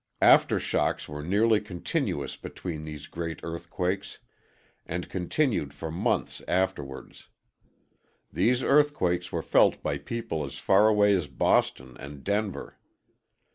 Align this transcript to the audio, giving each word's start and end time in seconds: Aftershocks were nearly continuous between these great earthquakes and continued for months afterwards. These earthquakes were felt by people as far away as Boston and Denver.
Aftershocks 0.19 1.07
were 1.07 1.21
nearly 1.21 1.61
continuous 1.61 2.35
between 2.35 2.85
these 2.85 3.05
great 3.05 3.39
earthquakes 3.43 4.17
and 4.83 5.07
continued 5.07 5.75
for 5.75 5.91
months 5.91 6.41
afterwards. 6.47 7.29
These 8.33 8.63
earthquakes 8.63 9.31
were 9.31 9.43
felt 9.43 9.83
by 9.83 9.99
people 9.99 10.43
as 10.43 10.57
far 10.57 10.87
away 10.87 11.13
as 11.13 11.27
Boston 11.27 11.95
and 11.99 12.23
Denver. 12.23 12.79